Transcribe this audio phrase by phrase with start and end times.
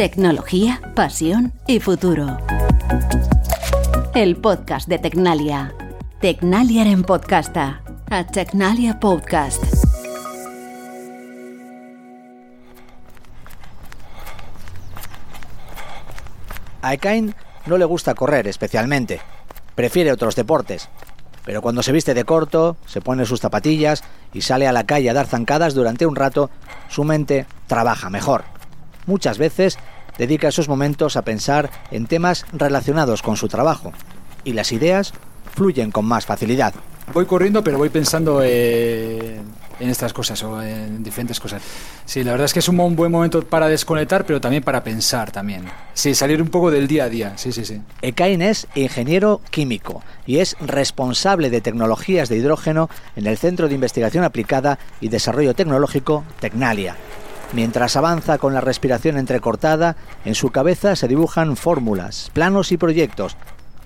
[0.00, 2.38] Tecnología, pasión y futuro.
[4.14, 5.74] El podcast de Tecnalia.
[6.22, 7.82] Tecnalia en podcasta.
[8.08, 9.62] A Tecnalia Podcast.
[16.80, 17.34] A Ekain
[17.66, 19.20] no le gusta correr especialmente.
[19.74, 20.88] Prefiere otros deportes.
[21.44, 25.10] Pero cuando se viste de corto, se pone sus zapatillas y sale a la calle
[25.10, 26.48] a dar zancadas durante un rato,
[26.88, 28.44] su mente trabaja mejor.
[29.06, 29.78] Muchas veces
[30.18, 33.92] dedica esos momentos a pensar en temas relacionados con su trabajo
[34.44, 35.12] y las ideas
[35.54, 36.74] fluyen con más facilidad.
[37.12, 39.40] Voy corriendo, pero voy pensando eh,
[39.80, 41.60] en estas cosas o en diferentes cosas.
[42.04, 45.32] Sí, la verdad es que es un buen momento para desconectar, pero también para pensar
[45.32, 45.64] también.
[45.92, 47.36] Sí, salir un poco del día a día.
[47.36, 47.80] Sí, sí, sí.
[48.02, 53.74] Ekain es ingeniero químico y es responsable de tecnologías de hidrógeno en el Centro de
[53.74, 56.96] Investigación Aplicada y Desarrollo Tecnológico Tecnalia.
[57.52, 63.36] Mientras avanza con la respiración entrecortada, en su cabeza se dibujan fórmulas, planos y proyectos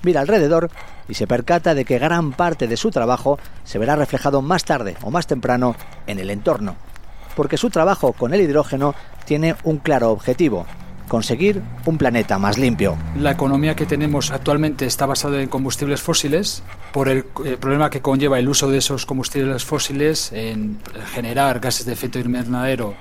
[0.05, 0.71] mira alrededor
[1.09, 4.97] y se percata de que gran parte de su trabajo se verá reflejado más tarde
[5.03, 5.75] o más temprano
[6.07, 6.77] en el entorno,
[7.37, 10.67] porque su trabajo con el hidrógeno tiene un claro objetivo,
[11.09, 12.97] conseguir un planeta más limpio.
[13.17, 16.63] La economía que tenemos actualmente está basada en combustibles fósiles
[16.93, 20.79] por el, problema que conlleva el uso de esos combustibles fósiles en
[21.13, 22.95] generar gases de efecto invernadero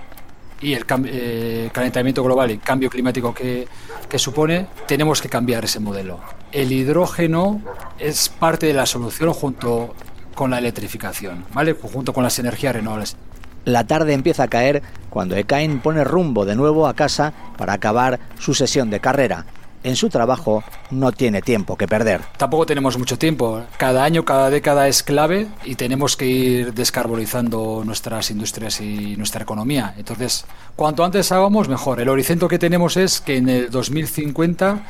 [0.64, 3.68] y el eh, calentamiento global y cambio climático que,
[4.10, 6.22] que supone, tenemos que cambiar ese modelo.
[6.52, 7.62] El hidrógeno
[8.00, 9.94] es parte de la solución junto
[10.34, 11.74] con la electrificación, ¿vale?
[11.74, 13.18] Junto con las energías renovables.
[13.66, 18.20] La tarde empieza a caer cuando Ekain pone rumbo de nuevo a casa para acabar
[18.40, 19.46] su sesión de carrera
[19.84, 22.22] en su trabajo no tiene tiempo que perder.
[22.38, 23.64] Tampoco tenemos mucho tiempo.
[23.78, 29.44] Cada año, cada década es clave y tenemos que ir descarbonizando nuestras industrias y nuestra
[29.44, 29.94] economía.
[29.98, 30.46] Entonces,
[30.76, 32.00] cuanto antes hagamos, mejor.
[32.00, 34.84] El horizonte que tenemos es que en el 2050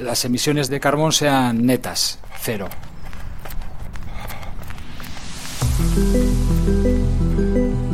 [0.00, 2.68] las emisiones de carbón sean netas, cero.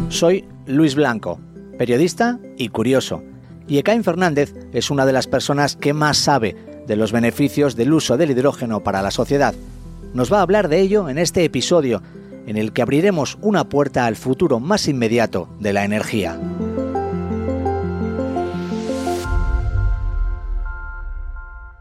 [0.09, 1.41] Soy Luis Blanco,
[1.79, 3.23] periodista y curioso
[3.71, 6.57] y Ekain Fernández es una de las personas que más sabe
[6.89, 9.55] de los beneficios del uso del hidrógeno para la sociedad.
[10.13, 12.03] Nos va a hablar de ello en este episodio,
[12.49, 16.37] en el que abriremos una puerta al futuro más inmediato de la energía.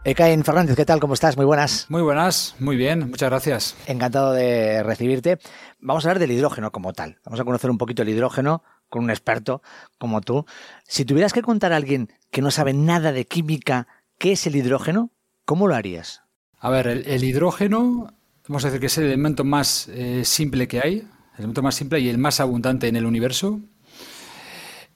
[0.04, 1.00] Ekain Fernández, ¿qué tal?
[1.00, 1.38] ¿Cómo estás?
[1.38, 1.88] Muy buenas.
[1.90, 3.76] Muy buenas, muy bien, muchas gracias.
[3.88, 5.40] Encantado de recibirte.
[5.80, 7.18] Vamos a hablar del hidrógeno como tal.
[7.26, 9.62] Vamos a conocer un poquito el hidrógeno, con un experto
[9.98, 10.46] como tú.
[10.88, 14.56] Si tuvieras que contar a alguien que no sabe nada de química qué es el
[14.56, 15.12] hidrógeno,
[15.46, 16.24] ¿cómo lo harías?
[16.60, 18.14] A ver, el, hidrógeno,
[18.48, 21.76] vamos a decir que es el elemento más eh, simple que hay, el elemento más
[21.76, 23.62] simple y el más abundante en el universo.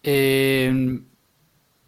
[0.03, 1.01] Eh,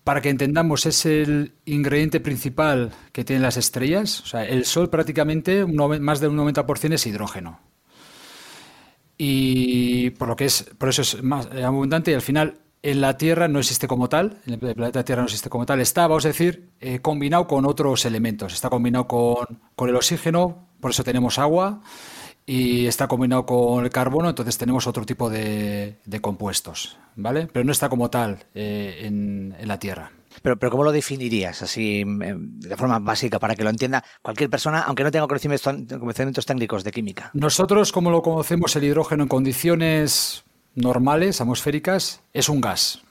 [0.05, 4.21] para que entendamos, es el ingrediente principal que tienen las estrellas.
[4.21, 7.59] O sea, el Sol prácticamente más del 90% es hidrógeno
[9.17, 13.17] y por lo que es por eso es más abundante y al final en la
[13.17, 16.25] Tierra no existe como tal, en el planeta Tierra no existe como tal, está, vamos
[16.25, 21.03] a decir, eh, combinado con otros elementos, está combinado con, con, el oxígeno, por eso
[21.03, 21.81] tenemos agua,
[22.45, 27.47] y está combinado con el carbono, entonces tenemos otro tipo de, de compuestos, ¿vale?
[27.51, 30.11] Pero no está como tal eh, en, en la Tierra.
[30.41, 34.49] Pero, pero ¿cómo lo definirías así em, de forma básica para que lo entienda cualquier
[34.49, 37.31] persona, aunque no tenga conocimientos, técnicos de química?
[37.33, 40.43] Nosotros, como lo conocemos, el hidrógeno en condiciones
[40.75, 43.01] normales, atmosféricas, es un gas.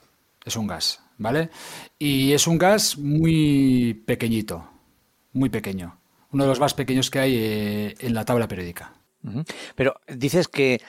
[0.44, 1.50] Es un gas, ¿vale?
[1.98, 4.68] Y es un gas muy pequeñito,
[5.32, 5.98] muy pequeño.
[6.30, 8.92] Uno de los más pequeños que hay eh, en la tabla periódica.
[9.74, 10.82] Pero dices que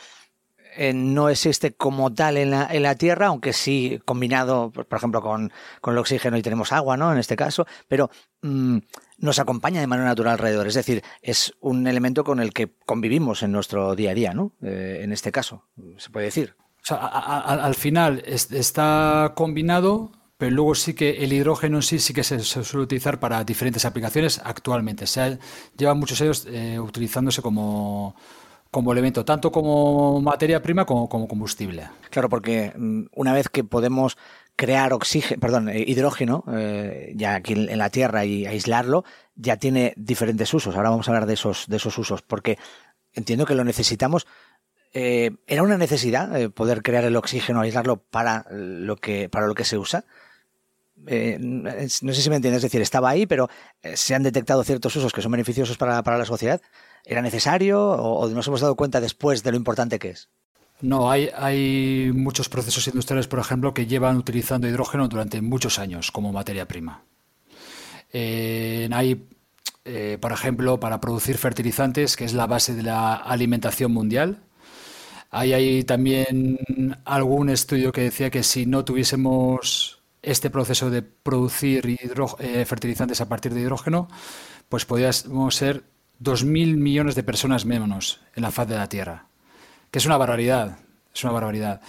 [0.75, 5.21] eh, no existe como tal en la, en la Tierra, aunque sí combinado, por ejemplo,
[5.21, 5.51] con,
[5.85, 7.11] el oxígeno y tenemos agua, ¿no?
[7.11, 8.09] En este caso, pero
[8.41, 8.77] mm,
[9.17, 10.67] nos acompaña de manera natural alrededor.
[10.67, 14.51] Es decir, es un elemento con el que convivimos en nuestro día a día, ¿no?
[14.61, 15.63] Eh, en este caso,
[15.97, 16.55] se puede decir.
[16.59, 22.13] O sea, al final está combinado, pero luego sí que el hidrógeno en sí sí
[22.13, 25.07] que se, suele utilizar para diferentes aplicaciones actualmente.
[25.07, 25.39] Se
[25.77, 28.15] lleva muchos años eh, utilizándose como
[28.75, 31.87] como elemento, tanto como materia prima como como combustible.
[32.09, 34.17] Claro, porque mm, una vez que podemos
[34.57, 39.05] crear oxígeno, perdón, eh, hidrógeno, eh, ya aquí en la Tierra y aislarlo,
[39.35, 40.75] ya tiene diferentes usos.
[40.75, 42.57] Ahora vamos a hablar de esos, de esos usos, porque
[43.13, 44.27] entiendo que lo necesitamos.
[44.91, 49.63] Eh, ¿Era una necesidad poder crear el oxígeno, aislarlo para lo que, para lo que
[49.63, 50.03] se usa?
[50.95, 53.49] No sé si me entiendes, es decir, estaba ahí, pero
[53.93, 56.61] se han detectado ciertos usos que son beneficiosos para, para la sociedad.
[57.05, 60.29] ¿Era necesario o, nos hemos dado cuenta después de lo importante que es?
[60.81, 66.11] No, hay, hay muchos procesos industriales, por ejemplo, que llevan utilizando hidrógeno durante muchos años
[66.11, 67.03] como materia prima.
[68.11, 69.27] Eh, hay,
[69.85, 74.43] eh, por ejemplo, para producir fertilizantes, que es la base de la alimentación mundial.
[75.29, 76.57] Hay, hay también
[77.05, 81.97] algún estudio que decía que si no tuviésemos este proceso de producir
[82.39, 84.07] eh, fertilizantes a partir de hidrógeno,
[84.69, 85.83] pues podríamos ser
[86.21, 89.27] 2.000 millones de personas menos en la faz de la Tierra,
[89.91, 90.79] que es una barbaridad,
[91.13, 91.81] es una barbaridad.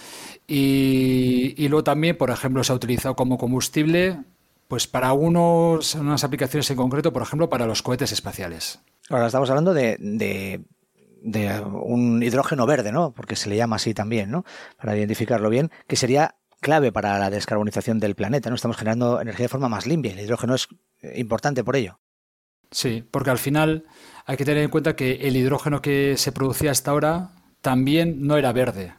[0.47, 4.19] Y, luego también, por ejemplo, se ha utilizado como combustible
[4.67, 8.79] pues para unos, unas aplicaciones en concreto, por ejemplo, para los cohetes espaciales.
[9.09, 13.11] Ahora estamos hablando de, de, un hidrógeno verde, ¿no?
[13.11, 14.43] Porque se le llama así también, ¿no?
[14.75, 18.55] Para identificarlo bien, que sería clave para la descarbonización del planeta, ¿no?
[18.55, 20.13] Estamos generando energía de forma más limpia.
[20.13, 20.67] El hidrógeno es
[21.15, 21.99] importante por ello.
[22.71, 23.85] Sí, porque al final
[24.25, 27.31] hay que tener en cuenta que el hidrógeno que se producía hasta ahora
[27.61, 28.93] también no era verde.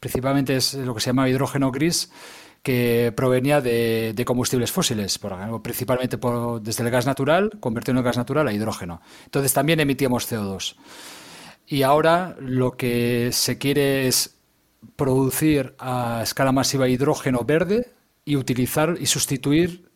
[0.00, 2.12] Principalmente es lo que se llama hidrógeno gris,
[2.62, 6.18] que provenía de, combustibles fósiles, por principalmente
[6.62, 9.00] desde el gas natural, convirtiendo el gas natural a hidrógeno.
[9.24, 10.76] Entonces también emitíamos CO2.
[11.66, 14.37] Y ahora lo que se quiere es
[14.96, 17.92] producir a escala masiva hidrógeno verde
[18.24, 19.88] y utilizar y sustituir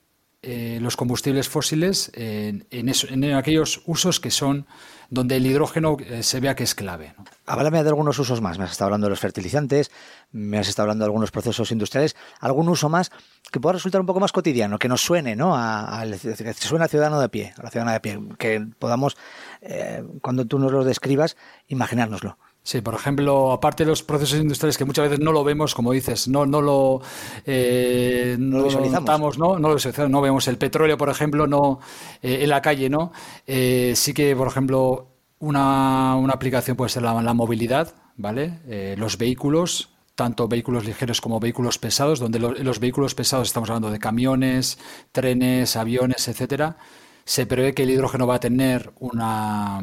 [0.44, 4.66] eh, los combustibles fósiles en, en, eso, en, aquellos usos que son
[5.08, 7.14] donde el hidrógeno eh, se vea que es clave.
[7.16, 7.24] ¿no?
[7.70, 8.58] De algunos usos más.
[8.58, 9.92] Me has estado hablando de los fertilizantes,
[10.32, 12.16] me has estado hablando de algunos procesos industriales.
[12.40, 13.12] ¿Algún uso más
[13.52, 15.54] que pueda resultar un poco más cotidiano, que nos suene, ¿no?
[15.54, 16.06] A, a,
[16.54, 19.16] suene al ciudadano de pie, a la ciudadana de pie, que podamos,
[19.60, 21.36] eh, cuando tú nos lo describas,
[21.68, 22.36] imaginárnoslo?
[22.64, 25.90] Sí, por ejemplo, aparte de los procesos industriales que muchas veces no lo vemos, como
[25.90, 27.02] dices, no, no lo,
[27.44, 29.58] eh, no, lo visualizamos, ¿no?
[29.58, 31.80] No, lo no vemos el petróleo, por ejemplo, no
[32.22, 33.12] eh, en la calle, ¿no?
[33.48, 35.08] Eh, sí que, por ejemplo,
[35.40, 38.60] una, una, aplicación puede ser la, la movilidad, ¿vale?
[38.68, 43.70] Eh, los vehículos, tanto vehículos ligeros como vehículos pesados, donde lo, los vehículos pesados estamos
[43.70, 44.78] hablando de camiones,
[45.10, 46.76] trenes, aviones, etcétera.
[47.24, 49.80] Se prevé que el hidrógeno va a tener una,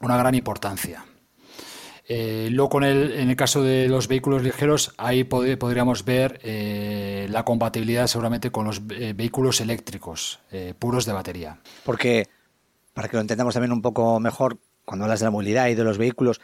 [0.00, 1.07] una gran importancia.
[2.10, 6.40] Eh, luego, con el, en el caso de los vehículos ligeros, ahí pod podríamos ver
[6.42, 11.58] eh, la compatibilidad seguramente con los eh, vehículos eléctricos eh, puros de batería.
[11.84, 12.26] Porque,
[12.94, 15.84] para que lo entendamos también un poco mejor, cuando hablas de la movilidad y de
[15.84, 16.40] los vehículos,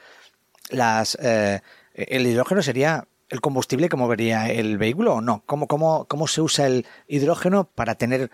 [0.68, 5.42] las, el hidrógeno sería el combustible que movería el vehículo o no?
[5.46, 8.30] ¿Cómo, cómo, cómo se usa el hidrógeno para tener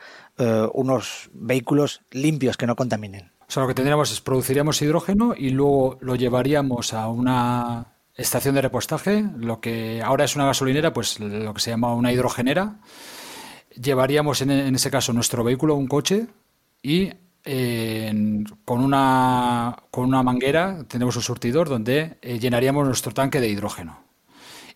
[0.72, 3.32] unos vehículos limpios que no contaminen?
[3.50, 8.54] O sea, lo que tendríamos es produciríamos hidrógeno y luego lo llevaríamos a una estación
[8.54, 12.76] de repostaje, lo que ahora es una gasolinera, pues lo que se llama una hidrogenera.
[13.74, 16.28] Llevaríamos en, en ese caso nuestro vehículo, un coche,
[16.80, 17.10] y
[18.64, 24.09] con, una, con una manguera tenemos un surtidor donde eh, llenaríamos nuestro tanque de hidrógeno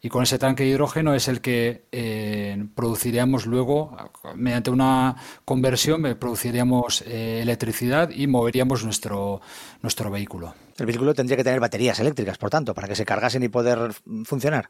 [0.04, 3.96] y con ese tanque de hidrógeno es el que eh, produciríamos luego,
[4.34, 5.16] mediante una
[5.46, 9.40] conversión, produciríamos eh, electricidad y moveríamos nuestro,
[9.80, 10.54] nuestro vehículo.
[10.76, 13.94] El vehículo tendría que tener baterías eléctricas, por tanto, para que se cargasen y poder
[14.26, 14.68] funcionar.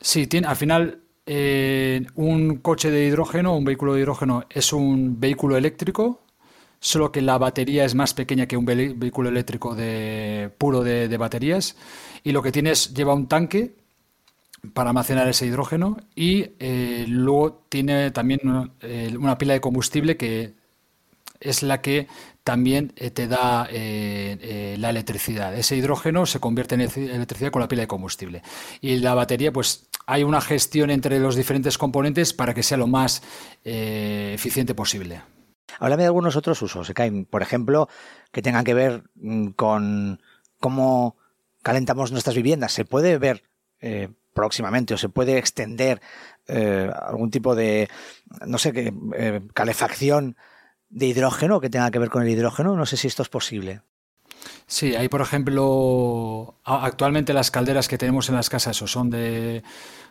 [0.00, 5.18] Sí, tiene, al final eh, un coche de hidrógeno, un vehículo de hidrógeno es un
[5.18, 6.20] vehículo eléctrico,
[6.78, 11.16] solo que la batería es más pequeña que un vehículo eléctrico de, puro de, de
[11.16, 11.74] baterías
[12.22, 13.77] y lo que tiene es, lleva un tanque
[14.74, 20.16] para almacenar ese hidrógeno y eh, luego tiene también una, eh, una, pila de combustible
[20.16, 20.54] que
[21.40, 22.08] es la que
[22.42, 25.54] también eh, te da la electricidad.
[25.54, 28.42] Ese hidrógeno se convierte en electricidad con la pila de combustible.
[28.80, 32.86] Y la batería, pues hay una gestión entre los diferentes componentes para que sea lo
[32.86, 33.22] más
[33.62, 35.20] eficiente posible.
[35.78, 37.26] Háblame de algunos otros usos, Ekaim.
[37.26, 37.88] Por ejemplo,
[38.32, 40.20] que tengan que ver mm, con
[40.58, 41.16] cómo
[41.62, 42.72] calentamos nuestras viviendas.
[42.72, 43.44] ¿Se puede ver
[44.32, 46.00] próximamente o se puede extender
[46.46, 47.88] eh, algún tipo de,
[48.46, 50.36] no sé, qué eh, calefacción
[50.88, 52.76] de hidrógeno que tenga que ver con el hidrógeno?
[52.76, 53.82] No sé si esto es posible.
[54.66, 59.62] Sí, hay por ejemplo, actualmente las calderas que tenemos en las casas o son de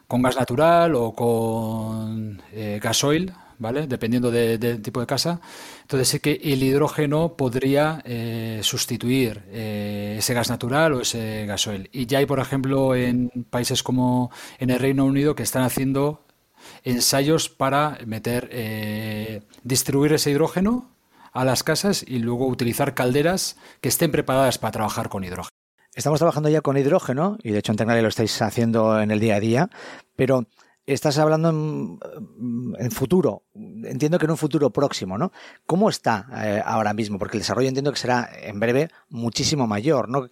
[0.07, 3.87] con gas natural o con eh, gasoil, ¿vale?
[3.87, 5.39] Dependiendo del de tipo de casa.
[5.81, 11.89] Entonces sí que el hidrógeno podría eh, sustituir eh, ese gas natural o ese gasoil.
[11.91, 16.21] Y ya hay, por ejemplo, en países como en el Reino Unido que están haciendo
[16.83, 20.89] ensayos para meter, eh, distribuir ese hidrógeno
[21.33, 25.49] a las casas y luego utilizar calderas que estén preparadas para trabajar con hidrógeno.
[25.93, 29.19] Estamos trabajando ya con hidrógeno y de hecho en Tecnalia lo estáis haciendo en el
[29.19, 29.69] día a día,
[30.15, 30.45] pero
[30.93, 31.99] estás hablando en,
[32.79, 35.31] en, futuro, entiendo que en un futuro próximo, ¿no?
[35.65, 37.19] ¿Cómo está eh, ahora mismo?
[37.19, 40.27] Porque el desarrollo entiendo que será en breve muchísimo mayor, ¿no?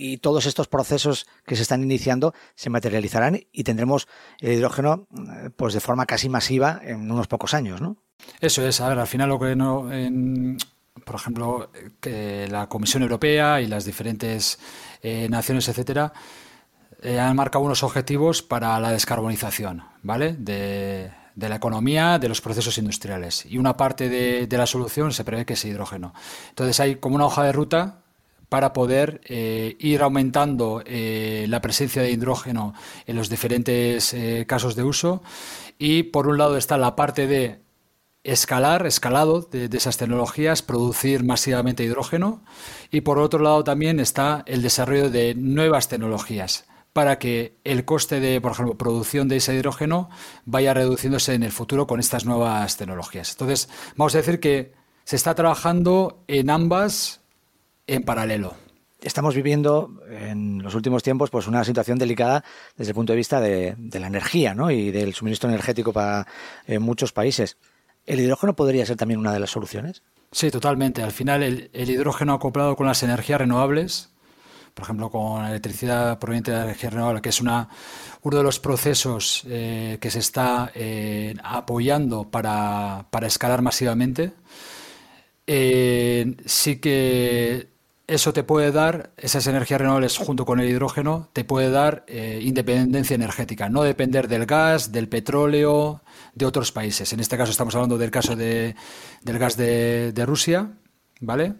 [0.00, 4.06] y todos estos procesos que se están iniciando se materializarán y tendremos
[4.38, 5.08] el hidrógeno
[5.56, 7.96] pues de forma casi masiva en unos pocos años, ¿no?
[8.40, 9.88] Eso es, a ver, al final lo que no,
[11.04, 14.58] por ejemplo, que la Comisión Europea y las diferentes
[15.02, 16.12] eh, naciones, etcétera,
[17.00, 20.34] eh, han marcado unos objetivos para la descarbonización, ¿vale?
[20.38, 23.46] De, la economía, de los procesos industriales.
[23.46, 26.12] Y una parte de, la solución se prevé que es hidrógeno.
[26.48, 28.00] Entonces hay como una hoja de ruta
[28.48, 32.74] para poder eh, ir aumentando la presencia de hidrógeno
[33.06, 34.16] en los diferentes
[34.48, 35.22] casos de uso.
[35.78, 37.60] Y por un lado está la parte de
[38.24, 42.42] escalar, escalado de, esas tecnologías, producir masivamente hidrógeno
[42.90, 46.67] y por otro lado también está el desarrollo de nuevas tecnologías
[46.98, 50.10] para que el coste de, por ejemplo, producción de ese hidrógeno
[50.44, 53.30] vaya reduciéndose en el futuro con estas nuevas tecnologías.
[53.30, 54.72] Entonces, vamos a decir que
[55.04, 57.20] se está trabajando en ambas
[57.86, 58.54] en paralelo.
[59.00, 62.42] Estamos viviendo en los últimos tiempos pues una situación delicada
[62.76, 64.72] desde el punto de vista de, la energía ¿no?
[64.72, 66.26] y del suministro energético para
[66.66, 67.58] eh, muchos países.
[68.06, 70.02] ¿El hidrógeno podría ser también una de las soluciones?
[70.32, 71.04] Sí, totalmente.
[71.04, 74.10] Al final, el, hidrógeno acoplado con las energías renovables,
[74.78, 77.66] por ejemplo, con electricidad proveniente de la energía renovable, que es uno
[78.22, 84.34] de los procesos eh, que se está eh, apoyando para, escalar masivamente,
[85.48, 87.66] eh, sí que
[88.06, 93.16] eso te puede dar, esas energías renovables junto con el hidrógeno, te puede dar independencia
[93.16, 96.02] energética, no depender del gas, del petróleo,
[96.36, 97.12] de otros países.
[97.12, 98.76] En este caso estamos hablando del caso de,
[99.22, 100.70] del gas de, Rusia,
[101.20, 101.54] ¿vale?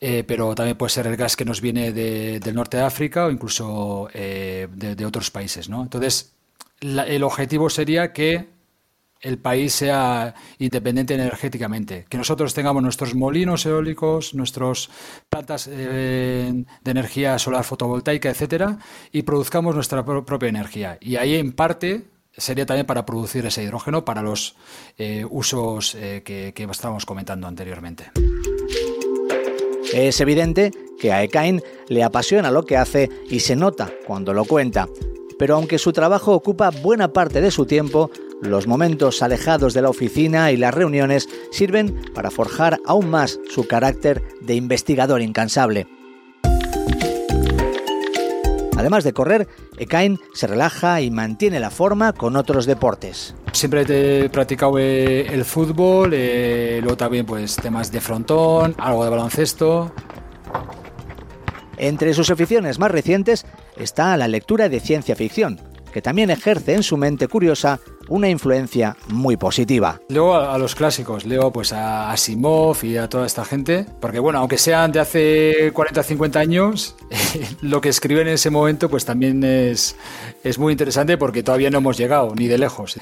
[0.00, 3.30] Eh, pero también puede ser el gas que nos viene del norte de África o
[3.30, 5.82] incluso eh, de, otros países, ¿no?
[5.82, 6.34] Entonces,
[6.80, 8.54] el objetivo sería que
[9.24, 14.90] el país sea independiente energéticamente, que nosotros tengamos nuestros molinos eólicos, nuestras
[15.30, 18.78] plantas eh, de energía solar fotovoltaica, etcétera,
[19.12, 20.98] y produzcamos nuestra propia energía.
[21.00, 22.04] Y ahí, en parte,
[22.36, 24.56] sería también para producir ese hidrógeno para los
[24.98, 28.10] eh, usos eh, que estábamos comentando anteriormente.
[29.92, 34.44] Es evidente que a Ekain le apasiona lo que hace y se nota cuando lo
[34.44, 34.88] cuenta.
[35.38, 38.10] Pero aunque su trabajo ocupa buena parte de su tiempo,
[38.40, 43.66] los momentos alejados de la oficina y las reuniones sirven para forjar aún más su
[43.66, 45.86] carácter de investigador incansable.
[48.84, 49.48] Además de correr,
[49.78, 53.34] Ekain se relaja y mantiene la forma con otros deportes.
[53.50, 59.08] Siempre he practicado eh, el fútbol, eh, luego también pues temas de frontón, algo de
[59.08, 59.90] baloncesto.
[61.78, 63.46] Entre sus aficiones más recientes
[63.78, 65.58] está la lectura de ciencia ficción,
[65.94, 70.00] que también ejerce en su mente curiosa una influencia muy positiva.
[70.08, 74.40] Leo a, los clásicos, leo pues a Asimov y a toda esta gente, porque bueno,
[74.40, 76.96] aunque sean de hace 40 o 50 años,
[77.62, 79.94] lo que escriben en ese momento pues también es,
[80.42, 82.98] es muy interesante porque todavía no hemos llegado ni de lejos.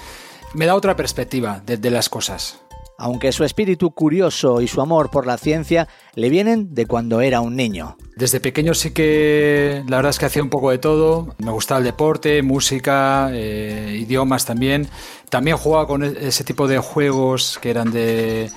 [0.52, 2.60] Me da otra perspectiva de las cosas
[2.98, 7.40] aunque su espíritu curioso y su amor por la ciencia le vienen de cuando era
[7.40, 7.96] un niño.
[8.16, 11.34] Desde pequeño sí que la verdad es que hacía un poco de todo.
[11.38, 14.88] Me gustaba el deporte, música, eh, idiomas también.
[15.30, 18.50] También jugaba con e-, ese tipo de juegos que eran de,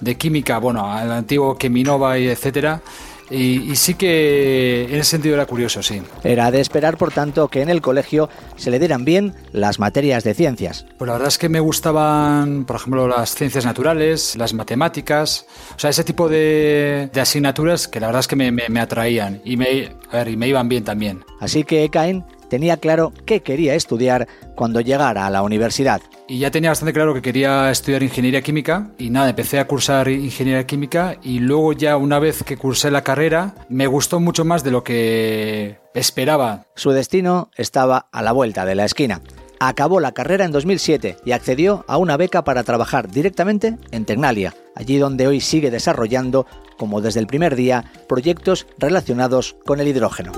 [0.00, 2.82] de química, bueno, el antiguo Keminova y etcétera.
[3.30, 6.02] Y, sí que en ese sentido era curioso, sí.
[6.22, 10.24] Era de esperar, por tanto, que en el colegio se le dieran bien las materias
[10.24, 10.86] de ciencias.
[10.98, 15.78] Pues la verdad es que me gustaban, por ejemplo, las ciencias naturales, las matemáticas, o
[15.78, 20.36] sea, ese tipo de, asignaturas que la verdad es que me, atraían y me, y
[20.36, 21.24] me iban bien también.
[21.40, 26.02] Así que Cain tenía claro qué quería estudiar cuando llegara a la universidad.
[26.28, 30.10] Y ya tenía bastante claro que quería estudiar ingeniería química y nada, empecé a cursar
[30.10, 34.64] ingeniería química y luego ya una vez que cursé la carrera me gustó mucho más
[34.64, 36.66] de lo que esperaba.
[36.74, 39.22] Su destino estaba a la vuelta de la esquina.
[39.58, 44.52] Acabó la carrera en 2007 y accedió a una beca para trabajar directamente en Tecnalia,
[44.76, 50.32] allí donde hoy sigue desarrollando, como desde el primer día, proyectos relacionados con el hidrógeno.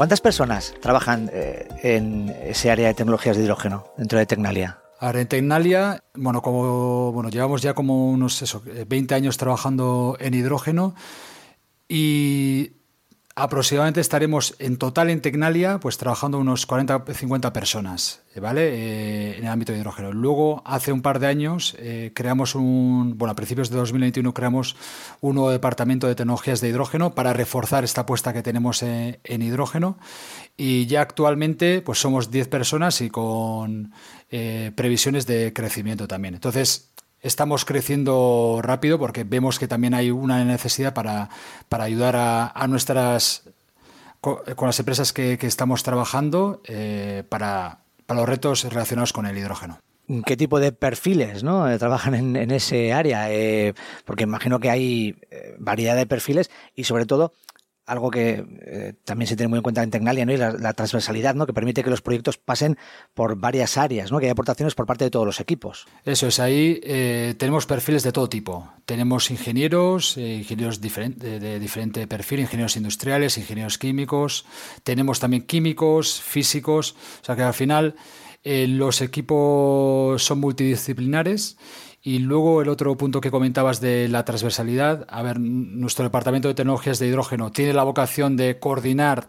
[0.00, 4.78] ¿Cuántas personas trabajan eh, en ese área de tecnologías de hidrógeno dentro de Tecnalia?
[4.98, 10.32] Ahora, en Tecnalia, bueno, como bueno, llevamos ya como unos eso, 20 años trabajando en
[10.32, 10.94] hidrógeno
[11.86, 12.79] y
[13.42, 19.44] aproximadamente estaremos en total en Tecnalia pues trabajando unos 40 50 personas vale eh, en
[19.44, 20.12] el ámbito de hidrógeno.
[20.12, 24.76] Luego hace un par de años eh, creamos un bueno a principios de 2021 creamos
[25.20, 29.42] un nuevo departamento de tecnologías de hidrógeno para reforzar esta apuesta que tenemos en, en
[29.42, 29.98] hidrógeno.
[30.56, 33.92] Y ya actualmente pues somos 10 personas y con
[34.30, 36.34] eh, previsiones de crecimiento también.
[36.34, 36.89] Entonces
[37.22, 41.28] estamos creciendo rápido porque vemos que también hay una necesidad para,
[41.68, 43.44] para ayudar a, nuestras
[44.20, 49.78] con, las empresas que, estamos trabajando eh, para, para los retos relacionados con el hidrógeno
[50.26, 51.70] qué tipo de perfiles ¿no?
[51.70, 53.74] Eh, trabajan en, ese área, eh,
[54.04, 55.16] porque imagino que hay
[55.58, 57.32] variedad de perfiles y sobre todo
[57.90, 60.32] algo que eh, también se tiene muy en cuenta en Tecnalia, ¿no?
[60.32, 61.44] Y la, transversalidad, ¿no?
[61.44, 62.78] Que permite que los proyectos pasen
[63.14, 64.20] por varias áreas, ¿no?
[64.20, 65.86] Que hay aportaciones por parte de todos los equipos.
[66.04, 68.72] Eso es, ahí eh, tenemos perfiles de todo tipo.
[68.86, 74.46] Tenemos ingenieros, eh, ingenieros de, de, diferente perfil, ingenieros industriales, ingenieros químicos.
[74.84, 76.94] Tenemos también químicos, físicos.
[77.22, 77.96] O sea que al final
[78.42, 81.58] los equipos son multidisciplinares
[82.02, 86.54] y luego el otro punto que comentabas de la transversalidad, a ver, nuestro departamento de
[86.54, 89.28] tecnologías de hidrógeno tiene la vocación de coordinar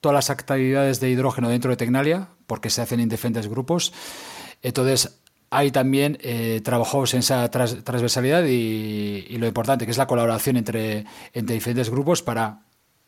[0.00, 3.92] todas las actividades de hidrógeno dentro de Tecnalia, porque se hacen en diferentes grupos.
[4.60, 10.06] Entonces, hay también eh, trabajos en esa transversalidad y, y, lo importante, que es la
[10.06, 12.62] colaboración entre, entre diferentes grupos para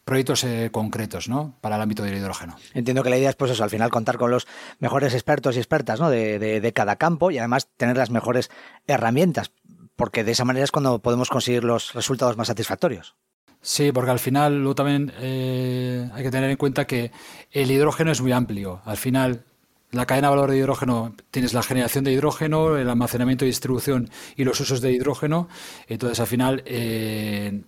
[0.05, 1.55] proyectos eh, concretos ¿no?
[1.61, 2.57] para el ámbito del hidrógeno.
[2.75, 4.47] Entiendo que la idea es, pues eso, al final contar con los
[4.79, 6.11] mejores expertos y expertas ¿no?
[6.11, 8.51] de, de, cada campo y además tener las mejores
[8.87, 9.53] herramientas,
[9.97, 13.15] porque de esa manera es cuando podemos conseguir los resultados más satisfactorios.
[13.61, 17.11] Sí, porque al final luego también eh, hay que tener en cuenta que
[17.51, 18.83] el hidrógeno es muy amplio.
[18.85, 19.45] Al final,
[19.91, 24.11] la cadena de valor de hidrógeno, tienes la generación de hidrógeno, el almacenamiento y distribución
[24.37, 25.49] y los usos de hidrógeno.
[25.89, 27.63] Entonces, al final, eh,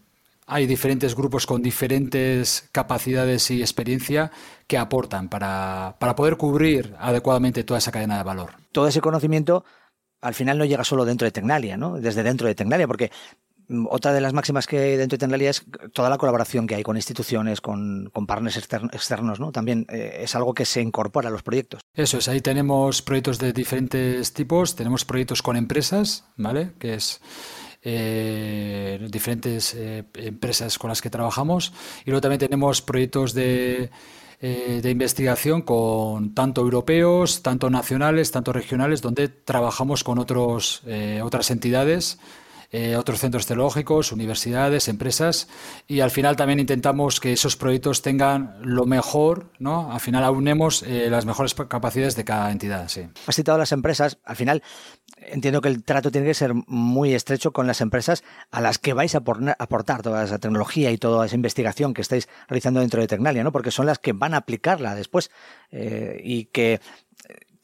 [0.47, 4.31] hay diferentes grupos con diferentes capacidades y experiencia
[4.69, 8.53] que aportan para, poder cubrir adecuadamente toda esa cadena de valor.
[8.73, 9.65] Todo ese conocimiento
[10.21, 12.01] al final no llega solo dentro de Tecnalia, ¿no?
[12.01, 13.11] Desde dentro de Tecnalia, porque
[13.69, 16.77] mm, otra de las máximas que hay dentro de Tecnalia es toda la colaboración que
[16.77, 19.53] hay con instituciones, con, con partners externos, ¿no?
[19.53, 21.81] También eh, es algo que se incorpora a los proyectos.
[21.93, 26.73] Eso es, ahí tenemos proyectos de diferentes tipos, tenemos proyectos con empresas, ¿vale?
[26.79, 27.21] Que es
[27.89, 31.73] eh, diferentes eh, empresas con las que trabajamos.
[32.05, 33.91] Y luego también tenemos proyectos de,
[34.41, 41.21] eh, de investigación con tanto europeos, tanto nacionales, tanto regionales, donde trabajamos con otros, eh,
[41.23, 42.19] otras entidades
[42.79, 45.49] eh, otros centros tecnológicos, universidades, empresas,
[45.89, 49.91] y al final también intentamos que esos proyectos tengan lo mejor, ¿no?
[49.91, 53.09] Al final aunemos eh, las mejores capacidades de cada entidad, sí.
[53.27, 54.63] Has citado las empresas, al final
[55.17, 58.93] entiendo que el trato tiene que ser muy estrecho con las empresas a las que
[58.93, 59.23] vais a
[59.59, 63.53] aportar toda esa tecnología y toda esa investigación que estáis realizando dentro de Tecnalia, ¿no?
[63.53, 65.31] Porque son las que van a aplicarla después
[65.71, 66.81] eh, y que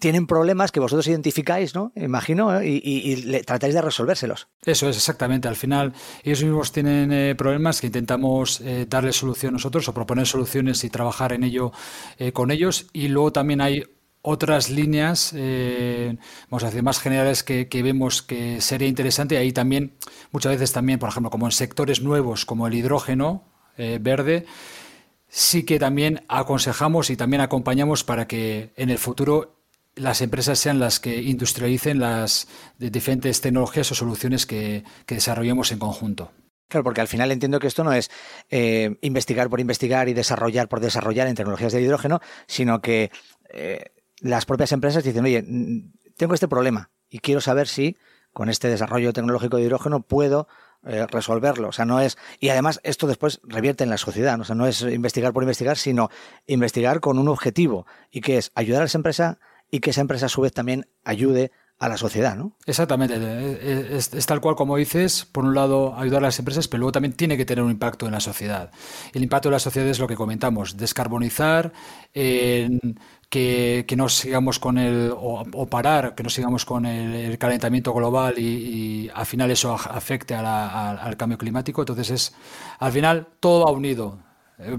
[0.03, 1.93] tienen problemas que vosotros identificáis, ¿no?
[1.95, 2.67] Imagino, ¿eh?
[2.67, 4.49] y, tratáis de resolvérselos.
[4.67, 5.47] Eso es, exactamente.
[5.47, 5.93] Al final,
[6.25, 10.91] ellos mismos tienen eh, problemas que intentamos eh, darles solución nosotros o proponer soluciones y
[10.91, 11.71] trabajar en ello
[12.33, 12.87] con ellos.
[12.93, 13.85] Y luego también hay
[14.23, 15.33] otras líneas,
[16.51, 19.37] vamos a decir, más generales que, vemos que sería interesante.
[19.39, 19.95] Ahí también,
[20.33, 23.45] muchas veces también, por ejemplo, como en sectores nuevos como el hidrógeno
[23.77, 24.47] verde,
[25.29, 29.62] sí que también aconsejamos y también acompañamos para que en el futuro
[29.95, 36.33] las empresas sean las que industrialicen las diferentes tecnologías o soluciones que, desarrollemos en conjunto.
[36.69, 38.11] Claro, porque al final entiendo que esto no es
[38.49, 43.11] eh, investigar por investigar y desarrollar por desarrollar en tecnologías de hidrógeno, sino que
[43.51, 45.45] eh, las propias empresas dicen, oye,
[46.17, 47.99] tengo este problema y quiero saber si
[48.33, 50.49] con este desarrollo tecnológico de hidrógeno puedo
[50.85, 51.69] eh, resolverlo.
[51.69, 52.17] O sea, no es.
[52.41, 54.41] Y además, esto después revierte en la sociedad.
[54.41, 56.09] O sea, no es investigar por investigar, sino
[56.47, 57.87] investigar con un objetivo.
[58.11, 59.39] Y que es ayudar a esa empresa
[59.73, 62.57] y que esa empresa a su vez también ayude a la sociedad, ¿no?
[62.67, 63.17] Exactamente,
[63.97, 67.15] es, tal cual como dices, por un lado ayudar a las empresas, pero luego también
[67.15, 68.71] tiene que tener un impacto en la sociedad.
[69.13, 71.73] El impacto en la sociedad es lo que comentamos, descarbonizar,
[72.13, 79.11] que, no sigamos con el, o, parar, que no sigamos con el, calentamiento global y,
[79.13, 81.81] al final eso afecte al cambio climático.
[81.83, 82.35] Entonces es,
[82.79, 84.32] al final todo va unido eh,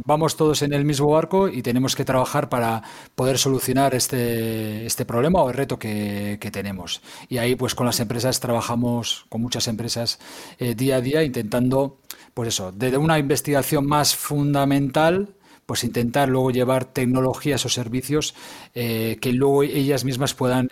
[0.05, 2.83] vamos todos en el mismo barco y tenemos que trabajar para
[3.15, 7.01] poder solucionar este, este problema o el reto que, tenemos.
[7.29, 10.19] Y ahí, pues con las empresas trabajamos, con muchas empresas
[10.59, 11.97] eh, día a día, intentando,
[12.33, 15.29] pues eso, desde una investigación más fundamental,
[15.65, 18.35] pues intentar luego llevar tecnologías o servicios
[18.75, 20.67] eh, que luego ellas mismas puedan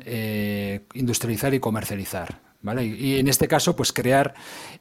[0.94, 2.51] industrializar y comercializar.
[2.64, 4.36] Y, en este caso, pues crear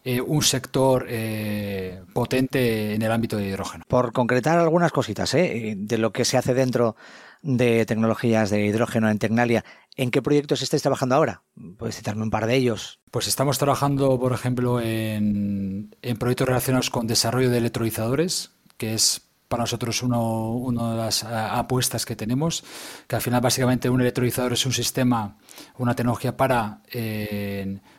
[0.04, 3.84] eh, un sector eh, potente en el ámbito de hidrógeno.
[3.88, 5.74] Por concretar algunas cositas ¿eh?
[5.76, 6.96] de lo que se hace dentro
[7.42, 9.64] de tecnologías de hidrógeno en Tecnalia,
[9.96, 11.42] ¿en qué proyectos estáis trabajando ahora?
[11.78, 13.00] ¿Puedes citarme un par de ellos?
[13.10, 19.29] Pues estamos trabajando, por ejemplo, en, en proyectos relacionados con desarrollo de electrolizadores, que es
[19.50, 22.64] para nosotros uno, una de las apuestas que tenemos,
[23.08, 25.36] que al final básicamente un electrolizador es un sistema,
[25.76, 26.80] una tecnología para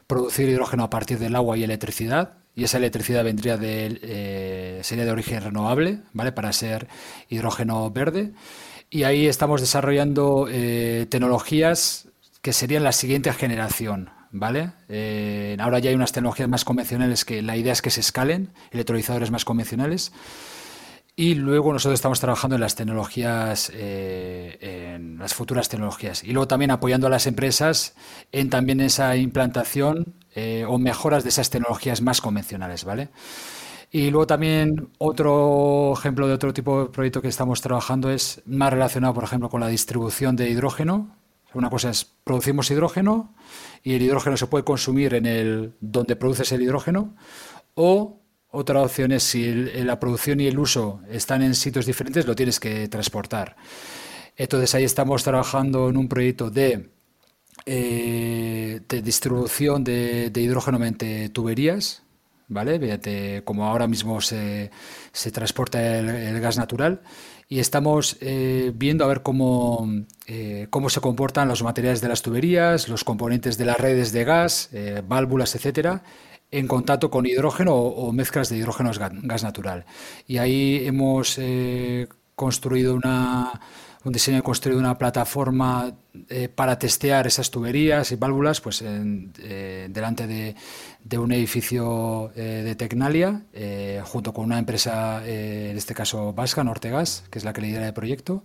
[0.08, 5.06] producir hidrógeno a partir del agua y electricidad y esa electricidad vendría de, eh, sería
[5.06, 6.32] de origen renovable, ¿vale?
[6.32, 6.88] Para ser
[7.30, 8.34] hidrógeno verde.
[8.90, 12.10] Y ahí estamos desarrollando eh, tecnologías
[12.42, 14.74] que serían la siguiente generación, ¿vale?
[14.90, 18.50] Eh, ahora ya hay unas tecnologías más convencionales que la idea es que se escalen,
[18.72, 20.12] electrolizadores más convencionales.
[21.22, 26.24] Y luego nosotros estamos trabajando en las tecnologías, en las futuras tecnologías.
[26.24, 27.94] Y luego también apoyando a las empresas
[28.32, 33.10] en también esa implantación eh, o mejoras de esas tecnologías más convencionales, ¿vale?
[33.92, 38.74] Y luego también otro ejemplo de otro tipo de proyecto que estamos trabajando es más
[38.74, 41.16] relacionado, por ejemplo, con la distribución de hidrógeno.
[41.54, 43.36] Una cosa es producimos hidrógeno
[43.84, 47.14] y el hidrógeno se puede consumir en el donde produces el hidrógeno
[47.76, 48.21] o
[48.52, 52.60] otra opción es si la producción y el uso están en sitios diferentes, lo tienes
[52.60, 53.56] que transportar.
[54.36, 56.90] Entonces ahí estamos trabajando en un proyecto de
[57.66, 62.02] eh, de distribución de, hidrógeno mediante tuberías,
[62.48, 63.44] ¿vale?
[63.44, 64.72] como ahora mismo se,
[65.32, 67.02] transporta el, gas natural
[67.48, 69.88] y estamos eh, viendo a ver cómo,
[70.26, 74.24] eh, cómo se comportan los materiales de las tuberías, los componentes de las redes de
[74.24, 74.72] gas,
[75.08, 76.04] válvulas, etcétera,
[76.52, 78.92] en contacto con hidrógeno o, mezclas de hidrógeno
[79.24, 79.86] gas natural.
[80.28, 81.40] Y ahí hemos
[82.36, 83.62] construido una
[84.04, 85.94] un diseño construido una plataforma
[86.30, 92.76] eh, para testear esas tuberías y válvulas pues eh, delante de, un edificio eh, de
[92.76, 93.44] Tecnalia
[94.04, 97.94] junto con una empresa en este caso vasca Nortegas que es la que lidera el
[97.94, 98.44] proyecto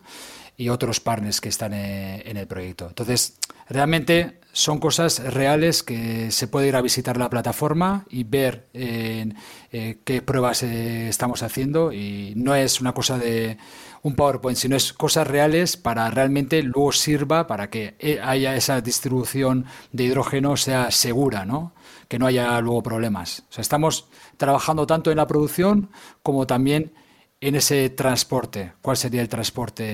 [0.57, 3.39] y otros partners que están en el proyecto entonces
[3.69, 10.23] realmente son cosas reales que se puede ir a visitar la plataforma y ver qué
[10.25, 13.59] pruebas estamos haciendo y no es una cosa de
[14.07, 18.81] un PowerPoint, sino es cosas reales para realmente luego sirva para que eh, haya esa
[18.81, 21.73] distribución de hidrógeno sea segura, ¿no?
[22.07, 23.43] Que no haya luego problemas.
[23.51, 25.91] O sea, estamos trabajando tanto en la producción
[26.23, 26.93] como también
[27.41, 28.73] en ese transporte.
[28.83, 29.85] ¿Cuál sería el transporte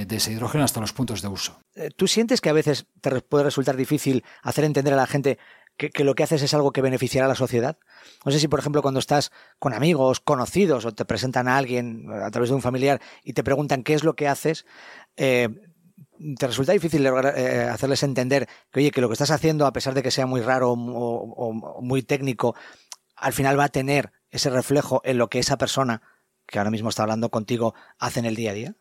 [0.00, 1.60] eh, de ese hidrógeno hasta los puntos de uso?
[1.74, 5.38] Eh, ¿Tú sientes que a veces te puede resultar difícil hacer entender a la gente
[5.88, 7.78] que, lo que haces es algo que beneficiará a la sociedad.
[8.24, 12.06] No sé si, por ejemplo, cuando estás con amigos, conocidos, o te presentan a alguien
[12.12, 14.66] a través de un familiar y te preguntan qué es lo que haces,
[15.16, 15.48] eh,
[16.38, 19.94] ¿te resulta difícil eh, hacerles entender que, oye, que lo que estás haciendo, a pesar
[19.94, 22.54] de que sea muy raro o, muy técnico,
[23.16, 26.02] al final va a tener ese reflejo en lo que esa persona
[26.50, 28.74] que ahora mismo está hablando contigo hace en el día a día?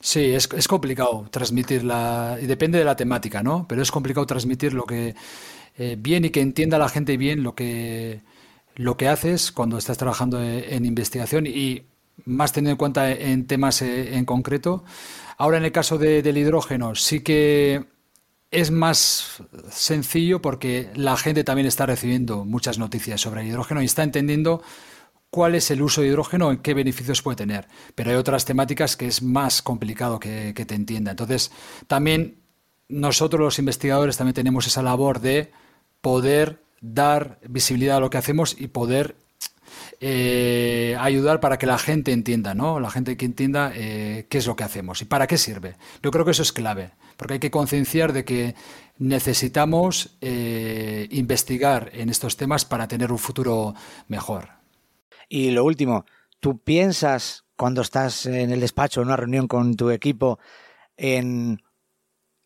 [0.00, 3.68] Sí, es, es complicado transmitirla, y depende de la temática, ¿no?
[3.68, 5.14] Pero es complicado transmitir lo que
[5.78, 8.20] eh, bien y que entienda la gente bien lo que,
[8.74, 11.84] lo que haces cuando estás trabajando e, en, investigación y
[12.26, 14.84] más teniendo en cuenta en temas eh, en concreto.
[15.38, 17.86] Ahora en el caso del hidrógeno sí que
[18.50, 23.86] es más sencillo porque la gente también está recibiendo muchas noticias sobre el hidrógeno y
[23.86, 24.62] está entendiendo
[25.32, 27.66] cuál es el uso de hidrógeno, en qué beneficios puede tener.
[27.94, 31.12] Pero hay otras temáticas que es más complicado que, te entienda.
[31.12, 31.50] Entonces,
[31.86, 32.36] también
[32.90, 35.50] nosotros los investigadores también tenemos esa labor de
[36.02, 39.16] poder dar visibilidad a lo que hacemos y poder
[40.00, 42.78] eh, ayudar para que la gente entienda, ¿no?
[42.78, 45.76] La gente que entienda eh, qué es lo que hacemos y para qué sirve.
[46.02, 48.54] Yo creo que eso es clave, porque hay que concienciar de que
[48.98, 53.74] necesitamos eh, investigar en estos temas para tener un futuro
[54.08, 54.61] mejor.
[55.34, 56.04] Y lo último,
[56.40, 60.38] ¿tú piensas cuando estás en el despacho, en una reunión con tu equipo,
[60.98, 61.62] en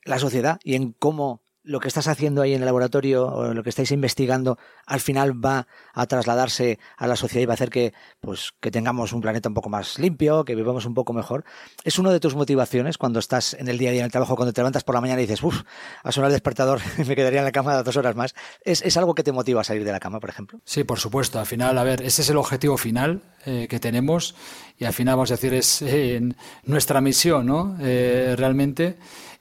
[0.05, 3.63] la sociedad y en cómo lo que estás haciendo ahí en el laboratorio o lo
[3.63, 7.71] que estáis investigando al final va a trasladarse a la sociedad y va a hacer
[7.71, 11.45] que pues que tengamos un planeta un poco más limpio, que vivamos un poco mejor.
[11.85, 14.37] Es una de tus motivaciones cuando estás en el día a día en el trabajo,
[14.37, 15.63] cuando te levantas por la mañana y dices, uff,
[16.03, 18.35] a sonar el despertador, me quedaría en la cama dos horas más.
[18.65, 20.61] ¿Es, ¿Es, algo que te motiva a salir de la cama, por ejemplo?
[20.65, 21.41] Sí, por supuesto.
[21.41, 24.35] Al final, a ver, ese es el objetivo final eh, que tenemos
[24.79, 26.21] y al final, vamos a decir, es eh,
[26.65, 27.77] nuestra misión, ¿no?
[27.81, 28.99] Eh, realmente.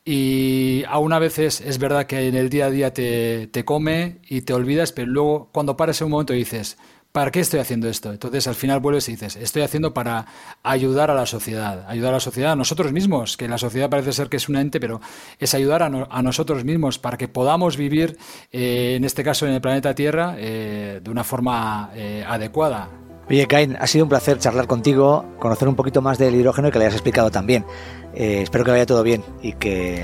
[0.07, 4.19] Y aún a veces es verdad que en el día a día te, te come
[4.29, 6.77] y te olvidas, pero luego cuando paras en un momento dices,
[7.11, 8.11] ¿para qué estoy haciendo esto?
[8.11, 10.27] Entonces al final vuelves y dices, estoy haciendo para
[10.61, 14.13] ayudar a la sociedad, ayudar a la sociedad, a nosotros mismos, que la sociedad parece
[14.13, 15.01] ser que es un ente, pero
[15.39, 18.17] es ayudar a, a nosotros mismos para que podamos vivir,
[18.51, 22.89] eh, en este caso en el planeta Tierra, eh, de una forma eh, adecuada
[23.27, 26.71] Oye, Kain, ha sido un placer charlar contigo, conocer un poquito más del hidrógeno y
[26.71, 27.65] que le hayas explicado también.
[28.13, 29.95] Eh, espero que vaya todo bien y que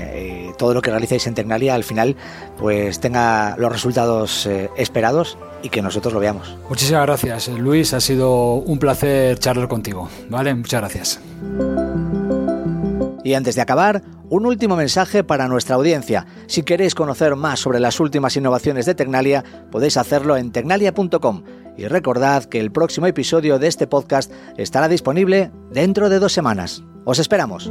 [0.48, 2.16] eh, todo lo que realicéis en Tecnalia al final
[2.58, 6.56] pues tenga los resultados eh, esperados y que nosotros lo veamos.
[6.68, 7.94] Muchísimas gracias, Luis.
[7.94, 10.08] Ha sido un placer charlar contigo.
[10.28, 10.54] ¿Vale?
[10.54, 11.20] Muchas gracias.
[13.24, 16.26] Y antes de acabar, un último mensaje para nuestra audiencia.
[16.48, 21.44] Si queréis conocer más sobre las últimas innovaciones de Tecnalia, podéis hacerlo en tecnalia.com.
[21.76, 26.84] Y recordad que el próximo episodio de este podcast estará disponible dentro de dos semanas.
[27.04, 27.70] Os esperamos.